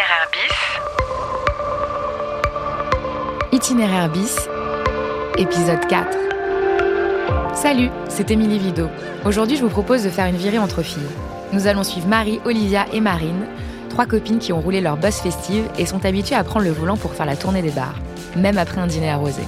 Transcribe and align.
Itinéraire 0.00 0.30
bis. 0.32 0.56
Itinéraire 3.52 4.08
bis, 4.08 4.36
épisode 5.36 5.86
4. 5.88 6.08
Salut, 7.54 7.90
c'est 8.08 8.30
Émilie 8.30 8.58
Vido. 8.58 8.88
Aujourd'hui, 9.26 9.58
je 9.58 9.62
vous 9.62 9.68
propose 9.68 10.02
de 10.02 10.08
faire 10.08 10.24
une 10.24 10.38
virée 10.38 10.58
entre 10.58 10.80
filles. 10.80 11.02
Nous 11.52 11.66
allons 11.66 11.84
suivre 11.84 12.06
Marie, 12.08 12.40
Olivia 12.46 12.86
et 12.94 13.00
Marine, 13.00 13.44
trois 13.90 14.06
copines 14.06 14.38
qui 14.38 14.54
ont 14.54 14.62
roulé 14.62 14.80
leur 14.80 14.96
boss 14.96 15.20
festive 15.20 15.68
et 15.76 15.84
sont 15.84 16.02
habituées 16.06 16.36
à 16.36 16.44
prendre 16.44 16.64
le 16.64 16.72
volant 16.72 16.96
pour 16.96 17.12
faire 17.12 17.26
la 17.26 17.36
tournée 17.36 17.60
des 17.60 17.70
bars, 17.70 17.96
même 18.36 18.56
après 18.56 18.80
un 18.80 18.86
dîner 18.86 19.10
arrosé. 19.10 19.42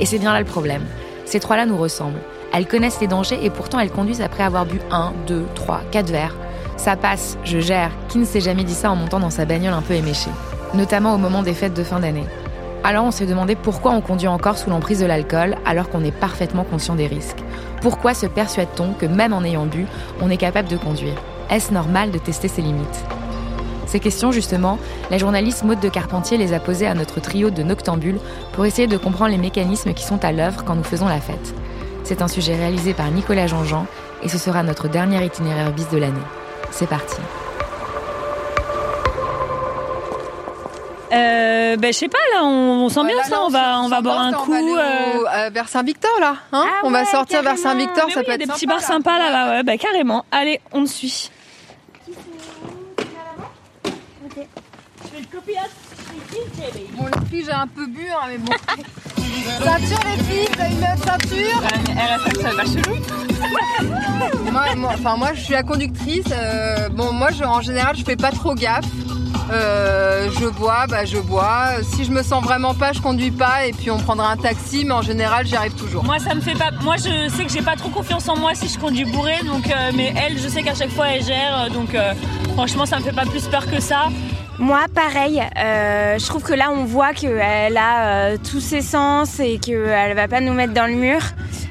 Et 0.00 0.06
c'est 0.06 0.18
bien 0.18 0.32
là 0.32 0.40
le 0.40 0.46
problème. 0.46 0.82
Ces 1.26 1.38
trois-là 1.38 1.64
nous 1.64 1.78
ressemblent. 1.78 2.18
Elles 2.52 2.66
connaissent 2.66 3.00
les 3.00 3.06
dangers 3.06 3.38
et 3.40 3.50
pourtant 3.50 3.78
elles 3.78 3.92
conduisent 3.92 4.20
après 4.20 4.42
avoir 4.42 4.66
bu 4.66 4.80
un, 4.90 5.12
deux, 5.28 5.46
trois, 5.54 5.80
quatre 5.92 6.10
verres. 6.10 6.34
Ça 6.82 6.96
passe, 6.96 7.38
je 7.44 7.60
gère. 7.60 7.92
Qui 8.08 8.18
ne 8.18 8.24
s'est 8.24 8.40
jamais 8.40 8.64
dit 8.64 8.74
ça 8.74 8.90
en 8.90 8.96
montant 8.96 9.20
dans 9.20 9.30
sa 9.30 9.44
bagnole 9.44 9.72
un 9.72 9.82
peu 9.82 9.94
éméchée 9.94 10.32
Notamment 10.74 11.14
au 11.14 11.16
moment 11.16 11.44
des 11.44 11.54
fêtes 11.54 11.74
de 11.74 11.84
fin 11.84 12.00
d'année. 12.00 12.26
Alors 12.82 13.04
on 13.04 13.12
s'est 13.12 13.24
demandé 13.24 13.54
pourquoi 13.54 13.92
on 13.92 14.00
conduit 14.00 14.26
encore 14.26 14.58
sous 14.58 14.68
l'emprise 14.68 14.98
de 14.98 15.06
l'alcool 15.06 15.54
alors 15.64 15.90
qu'on 15.90 16.02
est 16.02 16.10
parfaitement 16.10 16.64
conscient 16.64 16.96
des 16.96 17.06
risques. 17.06 17.38
Pourquoi 17.82 18.14
se 18.14 18.26
persuade-t-on 18.26 18.94
que 18.94 19.06
même 19.06 19.32
en 19.32 19.44
ayant 19.44 19.64
bu, 19.64 19.86
on 20.20 20.28
est 20.28 20.36
capable 20.36 20.68
de 20.68 20.76
conduire? 20.76 21.14
Est-ce 21.50 21.72
normal 21.72 22.10
de 22.10 22.18
tester 22.18 22.48
ses 22.48 22.62
limites? 22.62 23.04
Ces 23.86 24.00
questions, 24.00 24.32
justement, 24.32 24.80
la 25.12 25.18
journaliste 25.18 25.62
Maude 25.62 25.78
de 25.78 25.88
Carpentier 25.88 26.36
les 26.36 26.52
a 26.52 26.58
posées 26.58 26.88
à 26.88 26.94
notre 26.94 27.20
trio 27.20 27.50
de 27.50 27.62
noctambules 27.62 28.18
pour 28.54 28.66
essayer 28.66 28.88
de 28.88 28.96
comprendre 28.96 29.30
les 29.30 29.38
mécanismes 29.38 29.94
qui 29.94 30.02
sont 30.02 30.24
à 30.24 30.32
l'œuvre 30.32 30.64
quand 30.64 30.74
nous 30.74 30.82
faisons 30.82 31.06
la 31.06 31.20
fête. 31.20 31.54
C'est 32.02 32.22
un 32.22 32.28
sujet 32.28 32.56
réalisé 32.56 32.92
par 32.92 33.08
Nicolas 33.12 33.46
Jean-Jean 33.46 33.86
et 34.24 34.28
ce 34.28 34.38
sera 34.38 34.64
notre 34.64 34.88
dernier 34.88 35.24
itinéraire 35.24 35.72
bis 35.72 35.88
de 35.88 35.98
l'année. 35.98 36.41
C'est 36.72 36.86
parti. 36.88 37.16
Euh, 41.12 41.76
ben, 41.76 41.92
je 41.92 41.98
sais 41.98 42.08
pas, 42.08 42.16
là, 42.32 42.42
on, 42.42 42.84
on 42.86 42.88
sent 42.88 43.04
bien 43.04 43.16
Bah, 43.16 43.22
ça, 43.24 43.30
là, 43.30 43.42
on 43.44 43.48
va, 43.50 43.80
on 43.82 43.88
va 43.88 44.00
boire 44.00 44.18
un 44.18 44.32
On 44.32 44.36
coup. 44.44 44.50
va 44.52 44.56
aller 44.58 44.72
euh, 44.74 45.18
au- 45.20 45.26
euh, 45.26 45.50
vers 45.52 45.68
Saint-Victor, 45.68 46.10
là. 46.20 46.36
Hein 46.52 46.64
Ah 46.66 46.80
on 46.84 46.90
va 46.90 47.00
ouais, 47.00 47.04
sortir 47.04 47.42
vers 47.42 47.54
carrément. 47.56 47.62
Saint-Victor, 47.70 48.04
Mais 48.08 48.12
ça 48.14 48.20
oui, 48.20 48.24
peut 48.24 48.30
y 48.30 48.32
a 48.32 48.34
être 48.36 48.40
des 48.40 48.46
sympa, 48.46 48.54
petits 48.56 48.66
bars 48.66 48.76
là. 48.78 48.82
sympas 48.82 49.18
là-bas, 49.18 49.50
ouais, 49.50 49.62
bah 49.62 49.76
carrément. 49.76 50.24
Allez, 50.32 50.60
on 50.72 50.80
me 50.80 50.86
suit. 50.86 51.30
Bon, 56.96 57.06
les 57.06 57.26
filles, 57.28 57.44
j'ai 57.46 57.52
un 57.52 57.66
peu 57.66 57.86
bu, 57.86 58.06
hein, 58.10 58.26
mais 58.28 58.38
bon. 58.38 58.52
ceinture, 59.64 59.98
les 60.16 60.22
filles, 60.24 60.48
vous 60.54 60.60
avez 60.60 60.72
une 60.72 60.80
ceinture 61.02 61.62
moi, 64.52 64.74
moi, 64.76 64.90
enfin, 64.94 65.16
moi, 65.16 65.30
je 65.34 65.40
suis 65.40 65.52
la 65.52 65.62
conductrice. 65.62 66.24
euh, 66.32 66.88
bon, 66.90 67.12
moi, 67.12 67.28
je, 67.36 67.42
en 67.44 67.60
général, 67.60 67.96
je 67.96 68.04
fais 68.04 68.16
pas 68.16 68.30
trop 68.30 68.54
gaffe. 68.54 68.84
Euh, 69.50 70.30
je 70.38 70.46
bois, 70.46 70.86
bah, 70.88 71.04
je 71.04 71.18
bois. 71.18 71.68
Si 71.82 72.04
je 72.04 72.10
me 72.12 72.22
sens 72.22 72.42
vraiment 72.42 72.74
pas, 72.74 72.92
je 72.92 73.00
conduis 73.00 73.30
pas. 73.30 73.66
Et 73.66 73.72
puis, 73.72 73.90
on 73.90 73.98
prendra 73.98 74.30
un 74.30 74.36
taxi, 74.36 74.84
mais 74.84 74.92
en 74.92 75.02
général, 75.02 75.46
j'y 75.46 75.56
arrive 75.56 75.74
toujours. 75.74 76.04
Moi, 76.04 76.18
ça 76.18 76.34
me 76.34 76.40
fait 76.40 76.54
pas. 76.54 76.70
Moi, 76.82 76.96
je 76.96 77.28
sais 77.34 77.44
que 77.44 77.50
j'ai 77.52 77.62
pas 77.62 77.76
trop 77.76 77.88
confiance 77.90 78.28
en 78.28 78.36
moi 78.36 78.52
si 78.54 78.68
je 78.68 78.78
conduis 78.78 79.04
bourré, 79.04 79.36
donc. 79.44 79.66
euh, 79.68 79.90
mais 79.94 80.14
elle, 80.16 80.38
je 80.38 80.48
sais 80.48 80.62
qu'à 80.62 80.74
chaque 80.74 80.90
fois, 80.90 81.08
elle 81.08 81.24
gère, 81.24 81.68
donc 81.72 81.94
euh, 81.94 82.14
franchement, 82.54 82.86
ça 82.86 82.98
me 82.98 83.02
fait 83.04 83.12
pas 83.12 83.26
plus 83.26 83.46
peur 83.48 83.66
que 83.70 83.80
ça. 83.80 84.08
Moi, 84.62 84.82
pareil. 84.94 85.42
euh, 85.58 86.20
je 86.20 86.24
trouve 86.24 86.44
que 86.44 86.52
là, 86.52 86.70
on 86.70 86.84
voit 86.84 87.14
qu'elle 87.14 87.76
a 87.76 88.06
euh, 88.06 88.36
tous 88.48 88.60
ses 88.60 88.80
sens 88.80 89.40
et 89.40 89.58
qu'elle 89.58 90.14
va 90.14 90.28
pas 90.28 90.40
nous 90.40 90.52
mettre 90.52 90.72
dans 90.72 90.86
le 90.86 90.94
mur. 90.94 91.18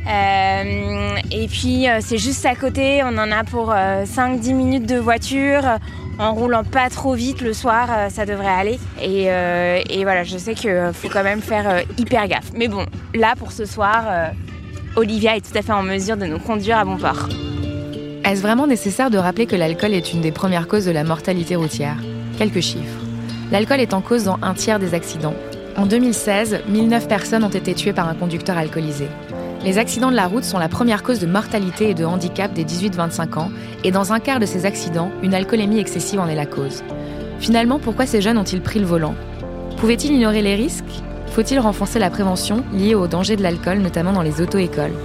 Euh, 0.09 1.15
et 1.31 1.47
puis, 1.47 1.85
c'est 2.01 2.17
juste 2.17 2.45
à 2.45 2.53
côté. 2.53 3.01
On 3.05 3.17
en 3.17 3.31
a 3.31 3.45
pour 3.45 3.69
5-10 3.71 4.53
minutes 4.53 4.85
de 4.85 4.97
voiture. 4.97 5.63
En 6.19 6.33
roulant 6.33 6.65
pas 6.65 6.89
trop 6.89 7.13
vite 7.13 7.39
le 7.39 7.53
soir, 7.53 7.87
ça 8.09 8.25
devrait 8.25 8.47
aller. 8.47 8.79
Et, 9.01 9.27
et 9.27 10.03
voilà, 10.03 10.25
je 10.25 10.37
sais 10.37 10.53
qu'il 10.53 10.91
faut 10.93 11.07
quand 11.07 11.23
même 11.23 11.41
faire 11.41 11.83
hyper 11.97 12.27
gaffe. 12.27 12.51
Mais 12.53 12.67
bon, 12.67 12.85
là, 13.15 13.35
pour 13.39 13.53
ce 13.53 13.63
soir, 13.63 14.03
Olivia 14.97 15.37
est 15.37 15.49
tout 15.49 15.57
à 15.57 15.61
fait 15.61 15.71
en 15.71 15.83
mesure 15.83 16.17
de 16.17 16.25
nous 16.25 16.39
conduire 16.39 16.77
à 16.77 16.83
bon 16.83 16.97
port. 16.97 17.29
Est-ce 18.25 18.41
vraiment 18.41 18.67
nécessaire 18.67 19.09
de 19.09 19.17
rappeler 19.17 19.45
que 19.45 19.55
l'alcool 19.55 19.93
est 19.93 20.11
une 20.11 20.19
des 20.19 20.33
premières 20.33 20.67
causes 20.67 20.85
de 20.85 20.91
la 20.91 21.05
mortalité 21.05 21.55
routière? 21.55 21.95
Quelques 22.41 22.61
chiffres. 22.61 22.97
L'alcool 23.51 23.81
est 23.81 23.93
en 23.93 24.01
cause 24.01 24.23
dans 24.23 24.39
un 24.41 24.55
tiers 24.55 24.79
des 24.79 24.95
accidents. 24.95 25.35
En 25.77 25.85
2016, 25.85 26.61
1009 26.67 27.07
personnes 27.07 27.43
ont 27.43 27.49
été 27.49 27.75
tuées 27.75 27.93
par 27.93 28.09
un 28.09 28.15
conducteur 28.15 28.57
alcoolisé. 28.57 29.09
Les 29.63 29.77
accidents 29.77 30.09
de 30.09 30.15
la 30.15 30.25
route 30.25 30.43
sont 30.43 30.57
la 30.57 30.67
première 30.67 31.03
cause 31.03 31.19
de 31.19 31.27
mortalité 31.27 31.91
et 31.91 31.93
de 31.93 32.03
handicap 32.03 32.51
des 32.51 32.63
18-25 32.65 33.37
ans, 33.37 33.51
et 33.83 33.91
dans 33.91 34.11
un 34.11 34.19
quart 34.19 34.39
de 34.39 34.47
ces 34.47 34.65
accidents, 34.65 35.11
une 35.21 35.35
alcoolémie 35.35 35.77
excessive 35.77 36.19
en 36.19 36.27
est 36.27 36.35
la 36.35 36.47
cause. 36.47 36.81
Finalement, 37.39 37.77
pourquoi 37.77 38.07
ces 38.07 38.21
jeunes 38.21 38.39
ont-ils 38.39 38.61
pris 38.63 38.79
le 38.79 38.87
volant? 38.87 39.13
Pouvaient-ils 39.77 40.11
ignorer 40.11 40.41
les 40.41 40.55
risques? 40.55 41.03
Faut-il 41.27 41.59
renforcer 41.59 41.99
la 41.99 42.09
prévention 42.09 42.63
liée 42.73 42.95
au 42.95 43.05
danger 43.05 43.35
de 43.35 43.43
l'alcool, 43.43 43.77
notamment 43.77 44.13
dans 44.13 44.23
les 44.23 44.41
auto-écoles? 44.41 44.95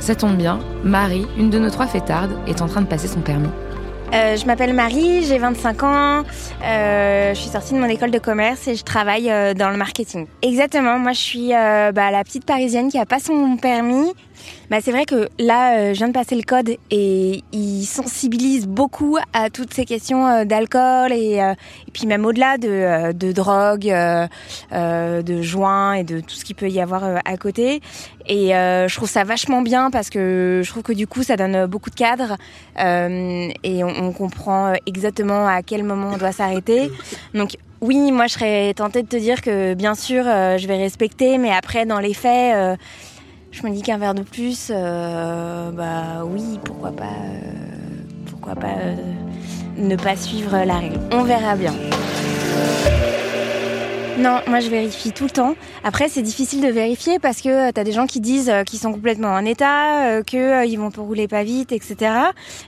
Ça 0.00 0.14
tombe 0.14 0.38
bien, 0.38 0.60
Marie, 0.82 1.26
une 1.36 1.50
de 1.50 1.58
nos 1.58 1.68
trois 1.68 1.88
fêtardes, 1.88 2.32
est 2.46 2.62
en 2.62 2.68
train 2.68 2.80
de 2.80 2.86
passer 2.86 3.06
son 3.06 3.20
permis. 3.20 3.50
Euh, 4.12 4.36
je 4.36 4.46
m'appelle 4.46 4.72
Marie, 4.72 5.24
j'ai 5.24 5.38
25 5.38 5.82
ans, 5.82 6.22
euh, 6.62 7.34
je 7.34 7.40
suis 7.40 7.50
sortie 7.50 7.74
de 7.74 7.78
mon 7.78 7.88
école 7.88 8.10
de 8.10 8.18
commerce 8.18 8.68
et 8.68 8.76
je 8.76 8.84
travaille 8.84 9.30
euh, 9.30 9.52
dans 9.52 9.70
le 9.70 9.76
marketing. 9.76 10.26
Exactement, 10.42 10.98
moi 10.98 11.12
je 11.12 11.20
suis 11.20 11.48
bah, 11.48 12.10
la 12.10 12.22
petite 12.22 12.44
parisienne 12.44 12.88
qui 12.88 12.98
a 12.98 13.06
pas 13.06 13.18
son 13.18 13.56
permis. 13.56 14.12
Bah, 14.70 14.78
c'est 14.80 14.90
vrai 14.90 15.04
que 15.04 15.28
là, 15.38 15.78
euh, 15.78 15.94
je 15.94 15.98
viens 15.98 16.08
de 16.08 16.12
passer 16.12 16.34
le 16.34 16.42
code 16.42 16.70
et 16.90 17.44
il 17.52 17.84
sensibilise 17.84 18.66
beaucoup 18.66 19.16
à 19.32 19.48
toutes 19.48 19.72
ces 19.72 19.84
questions 19.84 20.26
euh, 20.26 20.44
d'alcool 20.44 21.12
et, 21.12 21.40
euh, 21.40 21.52
et 21.86 21.90
puis 21.92 22.06
même 22.06 22.26
au-delà 22.26 22.58
de, 22.58 23.32
drogue, 23.32 23.92
de 24.72 25.42
joints 25.42 25.92
et 25.94 26.04
de 26.04 26.20
tout 26.20 26.34
ce 26.34 26.44
qu'il 26.44 26.56
peut 26.56 26.68
y 26.68 26.80
avoir 26.80 27.04
à 27.24 27.36
côté. 27.36 27.80
Et 28.28 28.48
je 28.48 28.94
trouve 28.94 29.08
ça 29.08 29.24
vachement 29.24 29.62
bien 29.62 29.90
parce 29.90 30.10
que 30.10 30.62
je 30.64 30.70
trouve 30.70 30.82
que 30.82 30.92
du 30.92 31.06
coup, 31.06 31.22
ça 31.22 31.36
donne 31.36 31.66
beaucoup 31.66 31.90
de 31.90 31.94
cadres 31.94 32.36
et 32.78 33.84
on, 33.84 34.12
comprend 34.12 34.72
exactement 34.86 35.46
à 35.46 35.62
quel 35.62 35.84
moment 35.84 36.10
on 36.14 36.16
doit 36.16 36.32
s'arrêter. 36.32 36.90
Donc 37.34 37.56
oui, 37.80 38.10
moi 38.10 38.26
je 38.26 38.32
serais 38.32 38.74
tentée 38.74 39.02
de 39.02 39.08
te 39.08 39.16
dire 39.16 39.42
que 39.42 39.74
bien 39.74 39.94
sûr, 39.94 40.24
je 40.24 40.66
vais 40.66 40.76
respecter, 40.76 41.38
mais 41.38 41.50
après 41.50 41.86
dans 41.86 42.00
les 42.00 42.14
faits, 42.14 42.78
je 43.56 43.66
me 43.66 43.72
dis 43.72 43.82
qu'un 43.82 43.96
verre 43.96 44.14
de 44.14 44.22
plus, 44.22 44.70
euh, 44.70 45.70
bah 45.70 46.24
oui, 46.24 46.60
pourquoi 46.62 46.90
pas, 46.90 47.04
euh, 47.04 48.02
pourquoi 48.30 48.54
pas 48.54 48.76
euh, 48.80 48.94
ne 49.78 49.96
pas 49.96 50.14
suivre 50.14 50.62
la 50.64 50.78
règle. 50.78 51.00
On 51.10 51.22
verra 51.22 51.56
bien. 51.56 51.72
Non, 54.18 54.40
moi 54.46 54.60
je 54.60 54.70
vérifie 54.70 55.12
tout 55.12 55.24
le 55.24 55.30
temps. 55.30 55.54
Après, 55.84 56.08
c'est 56.08 56.22
difficile 56.22 56.62
de 56.62 56.68
vérifier 56.68 57.18
parce 57.18 57.42
que 57.42 57.70
tu 57.70 57.78
as 57.78 57.84
des 57.84 57.92
gens 57.92 58.06
qui 58.06 58.20
disent 58.20 58.48
euh, 58.48 58.62
qu'ils 58.64 58.78
sont 58.78 58.90
complètement 58.90 59.28
en 59.28 59.44
état, 59.44 60.06
euh, 60.06 60.22
qu'ils 60.22 60.78
vont 60.78 60.90
pour 60.90 61.04
rouler 61.06 61.28
pas 61.28 61.44
vite, 61.44 61.70
etc. 61.70 62.12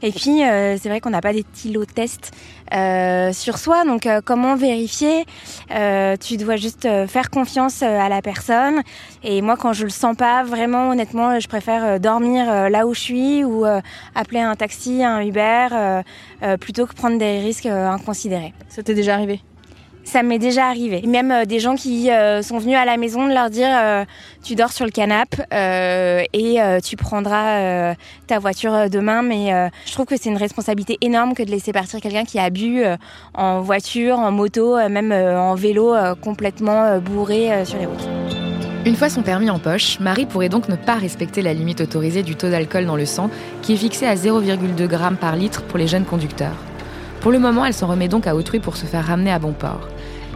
Et 0.02 0.12
puis, 0.12 0.44
euh, 0.44 0.76
c'est 0.76 0.90
vrai 0.90 1.00
qu'on 1.00 1.08
n'a 1.08 1.22
pas 1.22 1.32
des 1.32 1.46
tests 1.94 2.32
euh, 2.74 3.32
sur 3.32 3.56
soi. 3.56 3.84
Donc, 3.86 4.04
euh, 4.04 4.20
comment 4.22 4.56
vérifier? 4.56 5.24
Euh, 5.70 6.16
Tu 6.20 6.36
dois 6.36 6.56
juste 6.56 6.84
euh, 6.84 7.06
faire 7.06 7.30
confiance 7.30 7.80
euh, 7.80 7.98
à 7.98 8.10
la 8.10 8.20
personne. 8.20 8.82
Et 9.24 9.40
moi, 9.40 9.56
quand 9.56 9.72
je 9.72 9.84
le 9.84 9.90
sens 9.90 10.14
pas, 10.16 10.44
vraiment, 10.44 10.90
honnêtement, 10.90 11.40
je 11.40 11.48
préfère 11.48 11.82
euh, 11.84 11.98
dormir 11.98 12.44
euh, 12.52 12.68
là 12.68 12.86
où 12.86 12.92
je 12.92 13.00
suis 13.00 13.44
ou 13.44 13.64
euh, 13.64 13.80
appeler 14.14 14.40
un 14.40 14.54
taxi, 14.54 15.02
un 15.02 15.22
Uber, 15.22 15.68
euh, 15.72 16.02
euh, 16.42 16.56
plutôt 16.58 16.84
que 16.84 16.94
prendre 16.94 17.16
des 17.18 17.40
risques 17.40 17.64
euh, 17.64 17.88
inconsidérés. 17.88 18.52
Ça 18.68 18.82
t'est 18.82 18.94
déjà 18.94 19.14
arrivé? 19.14 19.40
Ça 20.08 20.22
m'est 20.22 20.38
déjà 20.38 20.68
arrivé. 20.68 21.02
Même 21.06 21.30
euh, 21.30 21.44
des 21.44 21.60
gens 21.60 21.74
qui 21.74 22.10
euh, 22.10 22.40
sont 22.40 22.56
venus 22.56 22.76
à 22.76 22.86
la 22.86 22.96
maison 22.96 23.28
de 23.28 23.34
leur 23.34 23.50
dire 23.50 23.68
euh, 23.70 24.06
tu 24.42 24.54
dors 24.54 24.72
sur 24.72 24.86
le 24.86 24.90
canapé 24.90 25.36
et 26.32 26.58
tu 26.82 26.96
prendras 26.96 27.94
ta 28.26 28.38
voiture 28.38 28.88
demain. 28.88 29.22
Mais 29.22 29.70
je 29.84 29.92
trouve 29.92 30.06
que 30.06 30.16
c'est 30.16 30.30
une 30.30 30.38
responsabilité 30.38 30.96
énorme 31.02 31.34
que 31.34 31.42
de 31.42 31.50
laisser 31.50 31.72
partir 31.72 32.00
quelqu'un 32.00 32.24
qui 32.24 32.38
a 32.38 32.48
bu 32.48 32.82
en 33.34 33.60
voiture, 33.60 34.18
en 34.18 34.30
moto, 34.30 34.76
même 34.88 35.12
en 35.12 35.54
vélo, 35.54 35.94
complètement 36.22 36.98
bourré 36.98 37.64
sur 37.64 37.78
les 37.78 37.86
routes. 37.86 38.08
Une 38.86 38.96
fois 38.96 39.10
son 39.10 39.22
permis 39.22 39.50
en 39.50 39.58
poche, 39.58 40.00
Marie 40.00 40.26
pourrait 40.26 40.48
donc 40.48 40.68
ne 40.68 40.76
pas 40.76 40.94
respecter 40.94 41.42
la 41.42 41.52
limite 41.52 41.80
autorisée 41.80 42.22
du 42.22 42.36
taux 42.36 42.48
d'alcool 42.48 42.86
dans 42.86 42.96
le 42.96 43.06
sang, 43.06 43.30
qui 43.62 43.74
est 43.74 43.76
fixée 43.76 44.06
à 44.06 44.14
0,2 44.14 44.78
g 44.78 45.16
par 45.20 45.36
litre 45.36 45.62
pour 45.64 45.78
les 45.78 45.86
jeunes 45.86 46.04
conducteurs. 46.04 46.56
Pour 47.20 47.32
le 47.32 47.40
moment, 47.40 47.64
elle 47.64 47.74
s'en 47.74 47.88
remet 47.88 48.08
donc 48.08 48.26
à 48.26 48.36
autrui 48.36 48.60
pour 48.60 48.76
se 48.76 48.86
faire 48.86 49.04
ramener 49.04 49.32
à 49.32 49.38
bon 49.38 49.52
port. 49.52 49.88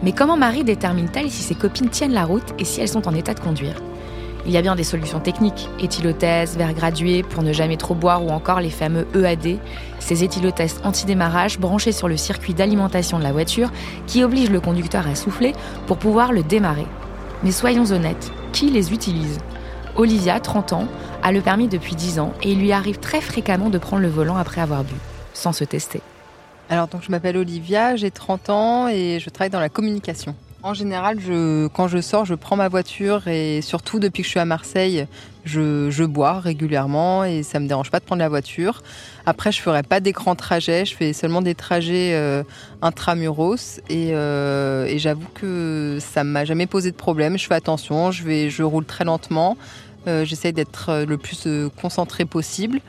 Mais 0.02 0.12
comment 0.12 0.36
Marie 0.36 0.64
détermine-t-elle 0.64 1.30
si 1.30 1.42
ses 1.42 1.54
copines 1.54 1.88
tiennent 1.88 2.12
la 2.12 2.24
route 2.24 2.54
et 2.58 2.64
si 2.64 2.80
elles 2.80 2.88
sont 2.88 3.06
en 3.06 3.14
état 3.14 3.34
de 3.34 3.40
conduire? 3.40 3.76
Il 4.44 4.50
y 4.50 4.56
a 4.56 4.62
bien 4.62 4.74
des 4.74 4.82
solutions 4.82 5.20
techniques, 5.20 5.68
éthylothèse, 5.78 6.56
verre 6.56 6.74
gradué 6.74 7.22
pour 7.22 7.44
ne 7.44 7.52
jamais 7.52 7.76
trop 7.76 7.94
boire 7.94 8.24
ou 8.24 8.30
encore 8.30 8.60
les 8.60 8.70
fameux 8.70 9.06
EAD, 9.14 9.58
ces 10.00 10.24
éthylotests 10.24 10.84
anti-démarrage 10.84 11.60
branchés 11.60 11.92
sur 11.92 12.08
le 12.08 12.16
circuit 12.16 12.52
d'alimentation 12.52 13.20
de 13.20 13.22
la 13.22 13.30
voiture 13.30 13.70
qui 14.08 14.24
obligent 14.24 14.50
le 14.50 14.60
conducteur 14.60 15.06
à 15.06 15.14
souffler 15.14 15.52
pour 15.86 15.98
pouvoir 15.98 16.32
le 16.32 16.42
démarrer. 16.42 16.86
Mais 17.44 17.52
soyons 17.52 17.86
honnêtes, 17.92 18.32
qui 18.52 18.70
les 18.70 18.92
utilise? 18.92 19.38
Olivia, 19.94 20.40
30 20.40 20.72
ans, 20.72 20.88
a 21.22 21.30
le 21.30 21.40
permis 21.40 21.68
depuis 21.68 21.94
10 21.94 22.18
ans 22.18 22.32
et 22.42 22.50
il 22.50 22.58
lui 22.58 22.72
arrive 22.72 22.98
très 22.98 23.20
fréquemment 23.20 23.70
de 23.70 23.78
prendre 23.78 24.02
le 24.02 24.08
volant 24.08 24.36
après 24.36 24.60
avoir 24.60 24.82
bu, 24.82 24.94
sans 25.34 25.52
se 25.52 25.62
tester. 25.62 26.00
Alors 26.70 26.88
donc 26.88 27.02
je 27.02 27.10
m'appelle 27.10 27.36
Olivia, 27.36 27.96
j'ai 27.96 28.10
30 28.10 28.50
ans 28.50 28.88
et 28.88 29.18
je 29.20 29.30
travaille 29.30 29.50
dans 29.50 29.60
la 29.60 29.68
communication. 29.68 30.34
En 30.64 30.74
général, 30.74 31.18
quand 31.74 31.88
je 31.88 32.00
sors, 32.00 32.24
je 32.24 32.34
prends 32.34 32.54
ma 32.54 32.68
voiture 32.68 33.26
et 33.26 33.62
surtout 33.62 33.98
depuis 33.98 34.22
que 34.22 34.26
je 34.26 34.30
suis 34.30 34.38
à 34.38 34.44
Marseille, 34.44 35.08
je, 35.44 36.04
bois 36.04 36.38
régulièrement 36.38 37.24
et 37.24 37.42
ça 37.42 37.58
me 37.58 37.66
dérange 37.66 37.90
pas 37.90 37.98
de 37.98 38.04
prendre 38.04 38.20
la 38.20 38.28
voiture. 38.28 38.80
Après, 39.26 39.50
je 39.50 39.60
ferai 39.60 39.82
pas 39.82 39.98
des 39.98 40.12
grands 40.12 40.36
trajets, 40.36 40.84
je 40.84 40.94
fais 40.94 41.12
seulement 41.12 41.42
des 41.42 41.56
trajets 41.56 42.14
euh, 42.14 42.44
intramuros 42.80 43.80
et, 43.88 44.10
euh, 44.12 44.86
et 44.86 45.00
j'avoue 45.00 45.26
que 45.34 45.98
ça 46.00 46.22
m'a 46.22 46.44
jamais 46.44 46.66
posé 46.66 46.92
de 46.92 46.96
problème. 46.96 47.36
Je 47.36 47.46
fais 47.48 47.54
attention, 47.54 48.12
je 48.12 48.62
roule 48.62 48.84
très 48.84 49.04
lentement, 49.04 49.56
euh, 50.06 50.24
j'essaie 50.24 50.52
d'être 50.52 51.04
le 51.08 51.18
plus 51.18 51.48
concentré 51.80 52.24
possible. 52.24 52.80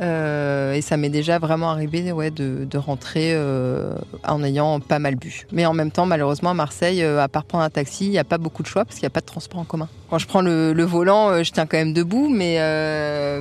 Euh, 0.00 0.74
et 0.74 0.82
ça 0.82 0.96
m'est 0.96 1.08
déjà 1.08 1.38
vraiment 1.38 1.70
arrivé 1.70 2.12
ouais, 2.12 2.30
de, 2.30 2.76
rentrer 2.76 3.32
euh, 3.32 3.94
en 4.26 4.42
ayant 4.44 4.80
pas 4.80 4.98
mal 4.98 5.16
bu. 5.16 5.46
Mais 5.52 5.64
en 5.64 5.72
même 5.72 5.90
temps, 5.90 6.06
malheureusement, 6.06 6.50
à 6.50 6.54
Marseille, 6.54 7.02
euh, 7.02 7.22
à 7.22 7.28
part 7.28 7.44
prendre 7.44 7.64
un 7.64 7.70
taxi, 7.70 8.04
il 8.04 8.10
n'y 8.10 8.18
a 8.18 8.24
pas 8.24 8.38
beaucoup 8.38 8.62
de 8.62 8.68
choix 8.68 8.84
parce 8.84 8.96
qu'il 8.96 9.04
n'y 9.04 9.08
a 9.08 9.10
pas 9.10 9.20
de 9.20 9.26
transport 9.26 9.60
en 9.60 9.64
commun. 9.64 9.88
Quand 10.10 10.18
je 10.18 10.26
prends 10.26 10.42
le, 10.42 10.84
volant, 10.84 11.42
je 11.42 11.50
tiens 11.50 11.66
quand 11.66 11.78
même 11.78 11.92
debout, 11.92 12.28
mais, 12.28 12.60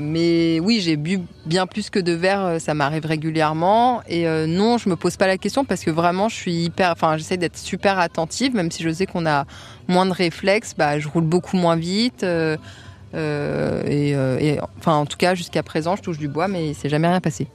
mais 0.01 0.59
oui, 0.59 0.79
j'ai 0.81 0.95
bu 0.95 1.19
bien 1.45 1.67
plus 1.67 1.91
que 1.91 1.99
deux 1.99 2.15
verres, 2.15 2.59
ça 2.59 2.73
m'arrive 2.73 3.05
régulièrement. 3.05 4.01
Et 4.07 4.25
non, 4.47 4.79
je 4.79 4.89
me 4.89 4.95
pose 4.95 5.15
pas 5.15 5.27
la 5.27 5.37
question 5.37 5.63
parce 5.63 5.83
que 5.83 5.91
vraiment, 5.91 6.27
je 6.27 6.35
suis 6.35 6.63
hyper, 6.63 6.91
enfin, 6.91 7.17
j'essaie 7.17 7.37
d'être 7.37 7.57
super 7.57 7.99
attentive, 7.99 8.55
même 8.55 8.71
si 8.71 8.81
je 8.81 8.89
sais 8.89 9.05
qu'on 9.05 9.27
a 9.27 9.45
moins 9.87 10.07
de 10.07 10.11
réflexes, 10.11 10.73
bah, 10.75 10.97
je 10.97 11.07
roule 11.07 11.25
beaucoup 11.25 11.55
moins 11.55 11.75
vite. 11.75 12.25
Euh, 13.15 13.83
euh, 13.85 14.37
et, 14.39 14.59
enfin, 14.77 14.93
en 14.93 15.05
tout 15.05 15.17
cas, 15.17 15.35
jusqu'à 15.35 15.63
présent, 15.63 15.95
je 15.95 16.01
touche 16.01 16.17
du 16.17 16.27
bois, 16.27 16.47
mais 16.47 16.73
c'est 16.73 16.89
jamais 16.89 17.07
rien 17.07 17.21
passé. 17.21 17.47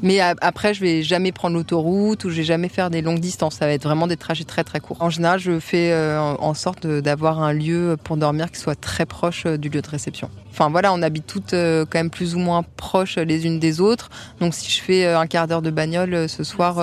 Mais 0.00 0.20
après, 0.20 0.74
je 0.74 0.80
vais 0.80 1.02
jamais 1.02 1.32
prendre 1.32 1.56
l'autoroute 1.56 2.24
ou 2.24 2.30
je 2.30 2.36
vais 2.36 2.44
jamais 2.44 2.68
faire 2.68 2.88
des 2.88 3.02
longues 3.02 3.18
distances. 3.18 3.56
Ça 3.56 3.66
va 3.66 3.72
être 3.72 3.82
vraiment 3.82 4.06
des 4.06 4.16
trajets 4.16 4.44
très 4.44 4.62
très 4.62 4.78
courts. 4.78 4.98
En 5.00 5.10
général, 5.10 5.40
je 5.40 5.58
fais 5.58 5.90
euh, 5.90 6.20
en 6.20 6.54
sorte 6.54 6.86
d'avoir 6.86 7.42
un 7.42 7.52
lieu 7.52 7.96
pour 8.04 8.16
dormir 8.16 8.52
qui 8.52 8.60
soit 8.60 8.80
très 8.80 9.06
proche 9.06 9.44
du 9.46 9.68
lieu 9.68 9.82
de 9.82 9.88
réception. 9.88 10.30
Enfin 10.52 10.70
voilà, 10.70 10.92
on 10.92 11.02
habite 11.02 11.26
toutes 11.26 11.50
quand 11.50 11.94
même 11.94 12.10
plus 12.10 12.36
ou 12.36 12.38
moins 12.38 12.64
proches 12.76 13.16
les 13.16 13.44
unes 13.46 13.58
des 13.58 13.80
autres. 13.80 14.08
Donc 14.38 14.54
si 14.54 14.70
je 14.70 14.80
fais 14.80 15.04
un 15.04 15.26
quart 15.26 15.48
d'heure 15.48 15.62
de 15.62 15.70
bagnole 15.70 16.28
ce 16.28 16.44
soir 16.44 16.76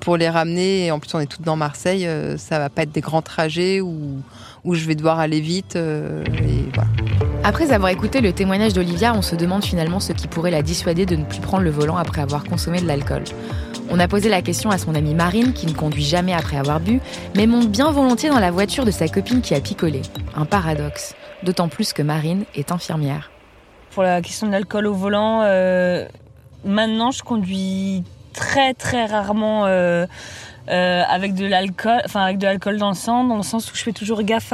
pour 0.00 0.16
les 0.16 0.30
ramener, 0.30 0.86
et 0.86 0.90
en 0.92 0.98
plus 0.98 1.14
on 1.14 1.20
est 1.20 1.26
toutes 1.26 1.44
dans 1.44 1.56
Marseille, 1.56 2.08
ça 2.38 2.58
va 2.58 2.70
pas 2.70 2.82
être 2.82 2.92
des 2.92 3.02
grands 3.02 3.22
trajets 3.22 3.82
où, 3.82 4.22
où 4.64 4.74
je 4.74 4.86
vais 4.86 4.94
devoir 4.94 5.18
aller 5.18 5.40
vite. 5.40 5.76
et 5.76 6.64
voilà. 6.74 6.89
Après 7.42 7.72
avoir 7.72 7.90
écouté 7.90 8.20
le 8.20 8.34
témoignage 8.34 8.74
d'Olivia, 8.74 9.14
on 9.14 9.22
se 9.22 9.34
demande 9.34 9.64
finalement 9.64 9.98
ce 9.98 10.12
qui 10.12 10.28
pourrait 10.28 10.50
la 10.50 10.60
dissuader 10.60 11.06
de 11.06 11.16
ne 11.16 11.24
plus 11.24 11.40
prendre 11.40 11.64
le 11.64 11.70
volant 11.70 11.96
après 11.96 12.20
avoir 12.20 12.44
consommé 12.44 12.82
de 12.82 12.86
l'alcool. 12.86 13.24
On 13.88 13.98
a 13.98 14.06
posé 14.08 14.28
la 14.28 14.42
question 14.42 14.70
à 14.70 14.76
son 14.76 14.94
amie 14.94 15.14
Marine, 15.14 15.54
qui 15.54 15.66
ne 15.66 15.72
conduit 15.72 16.04
jamais 16.04 16.34
après 16.34 16.58
avoir 16.58 16.80
bu, 16.80 17.00
mais 17.34 17.46
monte 17.46 17.70
bien 17.70 17.90
volontiers 17.90 18.28
dans 18.28 18.38
la 18.38 18.50
voiture 18.50 18.84
de 18.84 18.90
sa 18.90 19.08
copine 19.08 19.40
qui 19.40 19.54
a 19.54 19.60
picolé. 19.60 20.02
Un 20.36 20.44
paradoxe, 20.44 21.14
d'autant 21.42 21.68
plus 21.68 21.94
que 21.94 22.02
Marine 22.02 22.44
est 22.54 22.72
infirmière. 22.72 23.30
Pour 23.92 24.02
la 24.02 24.20
question 24.20 24.46
de 24.46 24.52
l'alcool 24.52 24.86
au 24.86 24.94
volant, 24.94 25.40
euh, 25.42 26.06
maintenant 26.64 27.10
je 27.10 27.22
conduis 27.22 28.04
très 28.34 28.74
très 28.74 29.06
rarement. 29.06 29.64
Euh, 29.66 30.06
euh, 30.68 31.02
avec 31.08 31.34
de 31.34 31.46
l'alcool, 31.46 32.00
enfin 32.04 32.22
avec 32.22 32.38
de 32.38 32.44
l'alcool 32.44 32.76
dans 32.76 32.90
le 32.90 32.94
sang, 32.94 33.24
dans 33.24 33.36
le 33.36 33.42
sens 33.42 33.72
où 33.72 33.76
je 33.76 33.82
fais 33.82 33.92
toujours 33.92 34.22
gaffe 34.22 34.52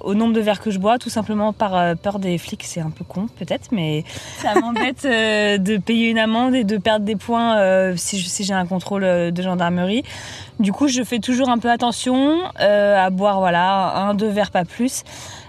au 0.00 0.14
nombre 0.14 0.32
de 0.34 0.40
verres 0.40 0.60
que 0.60 0.70
je 0.70 0.78
bois, 0.78 0.98
tout 0.98 1.08
simplement 1.08 1.52
par 1.52 1.74
euh, 1.76 1.94
peur 1.94 2.18
des 2.18 2.36
flics. 2.36 2.64
C'est 2.64 2.80
un 2.80 2.90
peu 2.90 3.04
con 3.04 3.26
peut-être, 3.38 3.68
mais 3.72 4.04
ça 4.38 4.54
m'embête 4.60 5.04
euh, 5.04 5.58
de 5.58 5.76
payer 5.76 6.10
une 6.10 6.18
amende 6.18 6.54
et 6.54 6.64
de 6.64 6.76
perdre 6.76 7.04
des 7.04 7.16
points 7.16 7.56
si, 7.96 8.20
si 8.20 8.44
j'ai 8.44 8.54
un 8.54 8.66
contrôle 8.66 9.02
de 9.32 9.42
gendarmerie. 9.42 10.02
Du 10.58 10.72
coup, 10.72 10.88
je 10.88 11.02
fais 11.04 11.20
toujours 11.20 11.48
un 11.48 11.58
peu 11.58 11.70
attention 11.70 12.40
à 12.56 13.10
boire, 13.10 13.38
voilà, 13.38 13.96
un, 13.96 14.14
deux 14.14 14.28
verres, 14.28 14.50
pas 14.50 14.64
plus. 14.64 15.04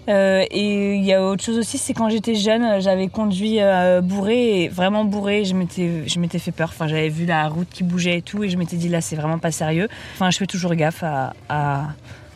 Euh, 0.10 0.44
et 0.50 0.96
il 0.96 1.04
y 1.04 1.14
a 1.14 1.24
autre 1.24 1.44
chose 1.44 1.58
aussi, 1.58 1.78
c'est 1.78 1.94
quand 1.94 2.10
j'étais 2.10 2.34
jeune, 2.34 2.82
j'avais 2.82 3.08
conduit 3.08 3.62
euh, 3.62 4.02
bourré, 4.02 4.70
vraiment 4.74 5.06
bourré, 5.06 5.46
je 5.46 5.54
m'étais, 5.54 6.08
je 6.08 6.20
m'étais 6.20 6.40
fait 6.40 6.52
peur. 6.52 6.70
Enfin, 6.74 6.88
j'avais 6.88 7.10
vu 7.10 7.26
la 7.26 7.48
route 7.48 7.68
qui 7.70 7.84
bougeait 7.84 8.18
et 8.18 8.22
tout, 8.22 8.44
et 8.44 8.50
je 8.50 8.58
m'étais 8.58 8.78
dit 8.78 8.90
là, 8.90 9.02
c'est 9.02 9.16
vraiment 9.16 9.38
pas 9.38 9.52
sérieux. 9.52 9.88
Enfin, 10.16 10.32
je 10.32 10.38
fais 10.38 10.48
toujours 10.48 10.74
gaffe 10.74 11.04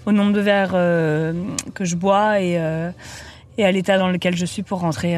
au 0.06 0.12
nombre 0.12 0.34
de 0.34 0.42
verres 0.42 0.74
euh, 0.74 1.34
que 1.74 1.86
je 1.86 1.96
bois 1.96 2.42
et, 2.42 2.60
et 3.58 3.66
à 3.66 3.72
l'état 3.72 3.98
dans 3.98 4.10
lequel 4.10 4.36
je 4.36 4.46
suis 4.46 4.62
pour 4.62 4.80
rentrer. 4.80 5.18